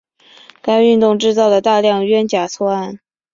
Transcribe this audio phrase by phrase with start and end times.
[0.63, 2.99] 该运动制造了大量冤假错案。